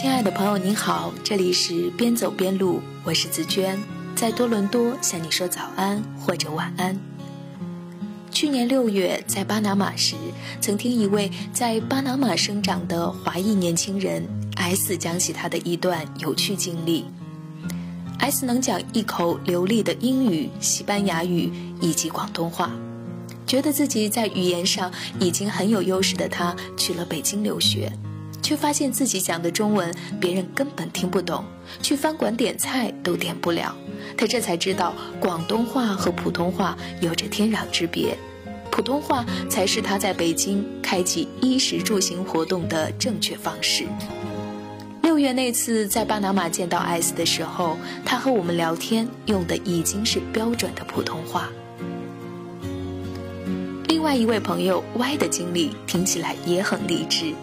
[0.00, 3.76] 亲爱的朋友，您好，这里是边走边录，我是紫娟，
[4.14, 6.96] 在多伦多向你说早安或者晚安。
[8.30, 10.14] 去年六月在巴拿马时，
[10.60, 14.24] 曾听一位在巴拿马生长的华裔年轻人
[14.54, 17.04] S 讲起他的一段有趣经历。
[18.20, 22.70] S 能讲一口流利的英语、西班牙语以及广东话，
[23.48, 27.92] 觉得自己在语言上已经很有优势的他，去了北京留学。
[28.48, 31.44] 却发现自己讲的中文别人根本听不懂，
[31.82, 33.76] 去饭馆点菜都点不了。
[34.16, 38.16] 他这才知道广东话和普通话有着天壤之别，
[38.70, 43.84] 普通话才是他在北京开启衣食住行活动的正确方式。
[45.02, 51.50] 六月那次在巴拿马见到艾斯的时候，他和我们聊天用的已经是标准的普通话。
[53.88, 57.34] 另外一位朋友 Y 的经历听起来也很励志。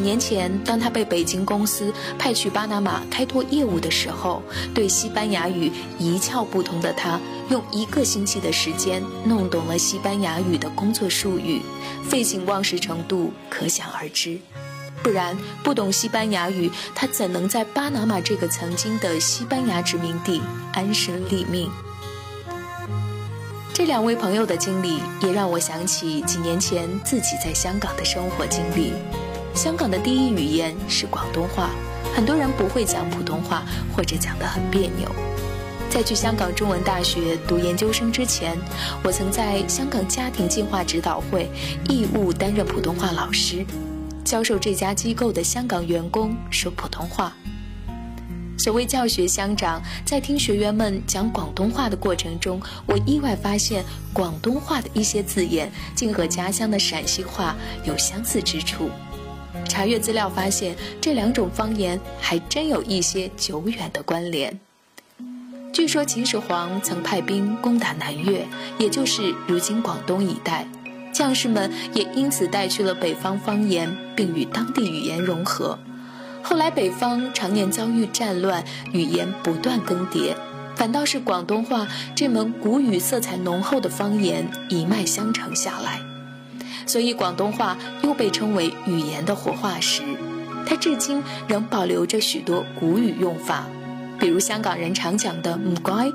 [0.00, 4.42] 年前，当他被北京公司派去巴拿马开拓业务的时候，
[4.74, 11.62] 对西班牙语一窍不通的他，用一个星期的时间弄懂了西班牙语的工作术语，
[12.08, 14.38] 废寝忘食程度可想而知。
[15.02, 21.70] 不然，不懂西班牙语，他怎能在巴拿马这个曾经的西班牙殖民地安身立命？
[23.72, 28.92] 这两位朋友的经历，也让我想起几年前自己在香港的生活经历。
[29.60, 31.68] 香港的第一语言是广东话，
[32.16, 33.62] 很多人不会讲普通话，
[33.94, 35.06] 或者讲得很别扭。
[35.90, 38.56] 在去香港中文大学读研究生之前，
[39.04, 41.46] 我曾在香港家庭计划指导会
[41.90, 43.62] 义务担任普通话老师，
[44.24, 47.30] 教授这家机构的香港员工说普通话。
[48.56, 58.88] 所谓教学相长，在听学员们讲广东话的过程中，我意外发现广东话的一些字眼竟和家乡的陕西话有相似之处。
[59.80, 64.60] 查阅资料发现，这两种方言还真有一些久远的关联。
[65.72, 68.46] 据说秦始皇曾派兵攻打南越，
[68.76, 70.68] 也就是如今广东一带，
[71.14, 75.78] 将士们也因此带去了北方方言，并与当地语言融合。
[76.42, 80.34] 后来北方常年遭遇战乱，语言不断更迭，
[80.76, 86.09] 反倒是广东话这门古语色彩浓厚的方言一脉相承下来。
[86.86, 90.02] 所以广东话又被称为语言的活化石，
[90.66, 93.66] 它至今仍保留着许多古语用法，
[94.18, 96.10] 比如香港人常讲的“唔该”，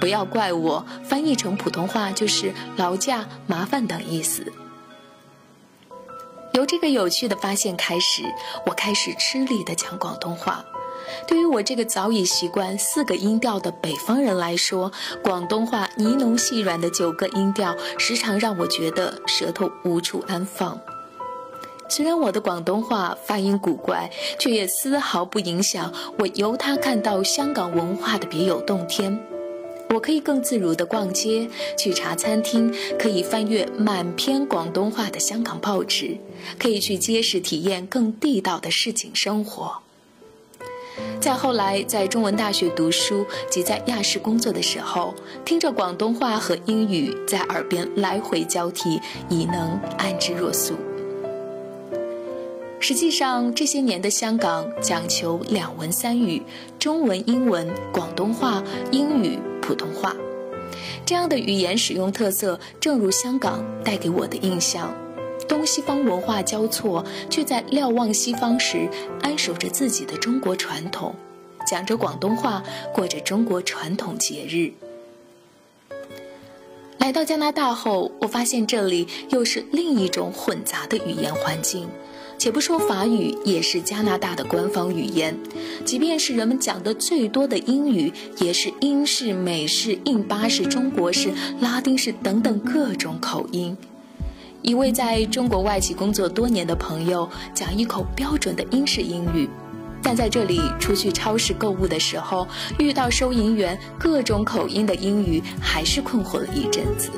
[0.00, 4.52] 不要怪我，翻译成普通话就是“劳驾”“麻烦”等意思。
[6.54, 8.22] 由这个有趣的发现开始，
[8.66, 10.64] 我开始吃力地讲广东话。
[11.26, 14.92] 对于我这个早已习惯四个音调的北方人来说，
[15.22, 20.80] 广东话呢浓细软的九个音调，时常让我觉得舌头无处安放。
[21.90, 29.18] 虽然我的广东话发音古怪，却也丝毫不影响我由它看到香港文化的别有洞天。
[29.94, 31.48] 我可以更自如地逛街、
[31.78, 36.18] 去茶餐厅，可以翻阅满篇广东话的香港报纸，
[36.58, 39.78] 可以去街市体验更地道的市井生活。
[41.20, 45.14] 再后来，在中文大学读书及在亚视工作的时候，
[45.44, 50.74] 听着广东话和英语在耳边来回交替，已能安之若素。
[52.80, 56.40] 实际上，这些年的香港讲求两文三语：
[56.78, 60.14] 中文、英文、广东话、英语、普通话，
[61.04, 64.94] 这样的语言使用特色，正如香港带给我的印象。
[65.48, 68.88] 东西方文化交错，却在瞭望西方时
[69.22, 71.14] 安守着自己的中国传统，
[71.66, 72.62] 讲着广东话，
[72.94, 74.72] 过着中国传统节日。
[76.98, 81.88] 来到加拿大后，我发现这里又是另一种混杂的语言环境。
[82.40, 85.36] 且不说法语也是加拿大的官方语言，
[85.84, 93.76] 即便是人们讲的最多的英语，也是英式、美式、印巴式、中国式、拉丁式等等各种口音。
[94.62, 99.48] 一位在中国外企工作多年的朋友讲一口标准的英式英语，
[100.02, 102.46] 但在这里出去超市购物的时候，
[102.78, 107.10] 遇到收银员各种口音的英语，还是困惑了一阵子。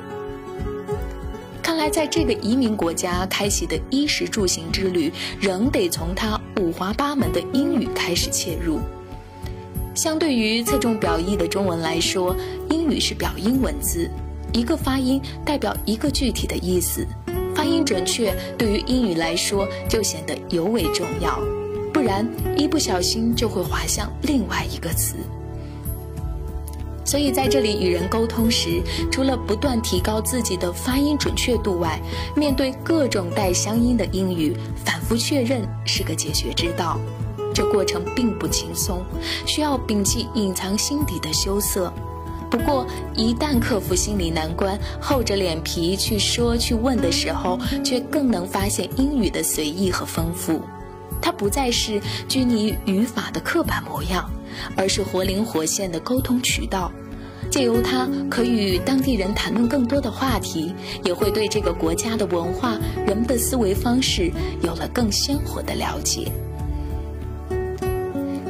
[1.62, 5.10] 看来，在这个移民国家开启的衣食住行之旅，
[5.40, 8.80] 仍得从他五花八门的英语开始切入。
[9.94, 12.36] 相对于侧重表意的中文来说，
[12.68, 14.10] 英语是表音文字，
[14.52, 17.06] 一个发音代表一个具体的意思。
[17.60, 21.38] 发音准确，对于英语来说就显得尤为重要，
[21.92, 22.26] 不然
[22.56, 25.16] 一不小心就会滑向另外一个词。
[27.04, 28.80] 所以在这里与人沟通时，
[29.12, 32.00] 除了不断提高自己的发音准确度外，
[32.34, 36.98] 面对各种带乡音的英语，反复确认是个解决之道。
[37.52, 39.04] 这过程并不轻松，
[39.44, 41.92] 需要摒弃隐藏心底的羞涩。
[42.50, 50.60] 不过，一旦克服心理难关，厚着脸皮去说、去问的时候，却更能发现英语的随意和丰富。
[51.22, 54.28] 它不再是拘泥语法的刻板模样，
[54.74, 56.90] 而是活灵活现的沟通渠道。
[57.50, 60.74] 借由它，可与当地人谈论更多的话题，
[61.04, 64.32] 也会对这个国家的文化、人们的思维方式
[64.62, 66.30] 有了更鲜活的了解。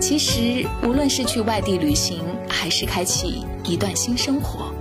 [0.00, 2.18] 其实，无论是去外地旅行，
[2.50, 4.72] 还是开启一段新生活，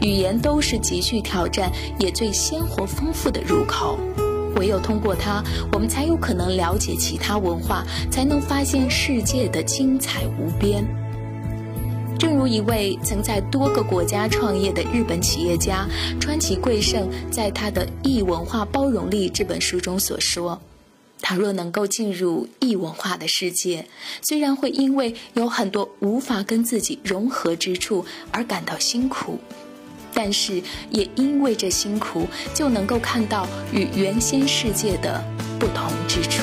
[0.00, 3.98] 语言都是极具挑战也最鲜活丰富的入口。
[4.56, 5.42] 唯有通过它，
[5.72, 10.84] 我们才有可能了解其他文化，才能发现世界的精彩无边。
[12.18, 15.88] 正如一位曾在多个国家创业的日本企业家
[16.20, 20.60] 川崎贵胜在他的《异文化包容力》这本书中所说。
[21.22, 23.86] 倘若能够进入异文化的世界，
[24.20, 29.38] 虽然会因为有很多无法跟自己融合之处而感到辛苦，
[30.12, 30.60] 但是
[30.90, 35.24] 也因为这辛苦，就能够看到与原先世界的
[35.58, 36.42] 不同之处。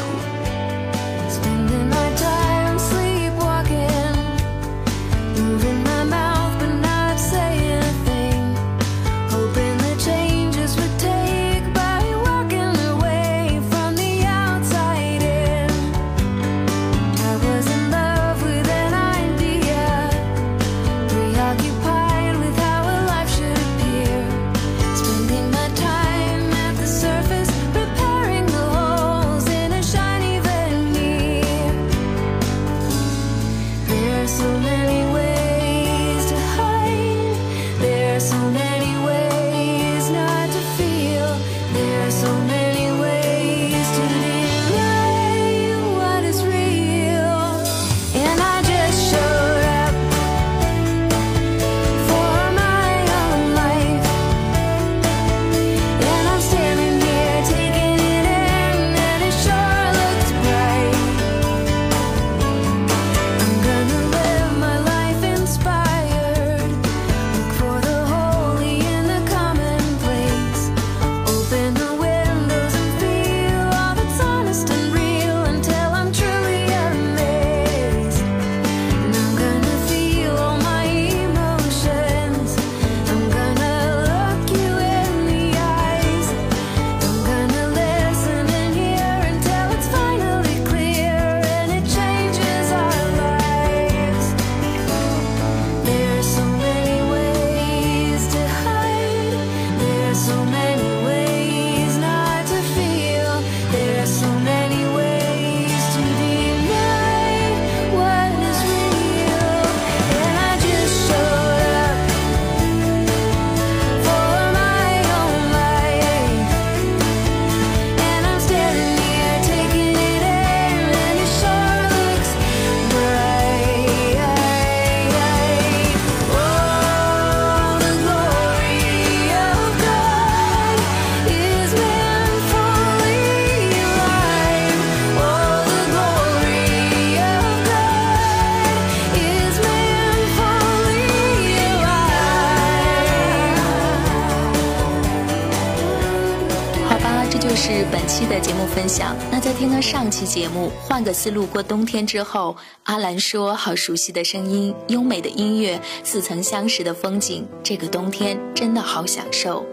[147.62, 149.14] 是本期的节目分享。
[149.30, 159.66] 那在听了上期节目，换个思路过冬天之后，阿兰说：“好熟悉的声音，优美的音乐，似曾相识的风景，这个冬天真的好享受。”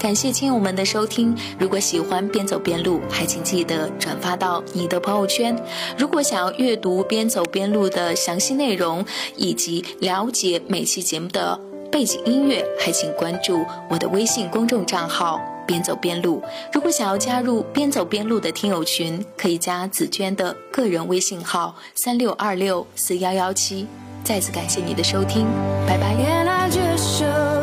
[0.00, 1.36] 感谢亲友们的收听。
[1.58, 5.54] 如果喜欢边走边录，还请记得转发到你的朋友圈。
[5.98, 9.04] 如果想要阅读边走边录的详细内容，
[9.36, 11.60] 以及了解每期节目的
[11.92, 15.38] 背景音乐，还请关注我的微信公众账号。
[15.66, 16.42] 边走边录。
[16.72, 23.86] 如果想要加入边走边录的听友群，可以加紫娟的个人微信号三六二六四幺幺七。
[24.22, 25.46] 再次感谢你的收听，
[25.86, 27.53] 拜拜。